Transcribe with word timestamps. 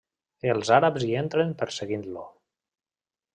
Els 0.53 0.71
àrabs 0.77 1.05
hi 1.07 1.09
entren 1.21 1.51
perseguint-lo. 1.61 2.25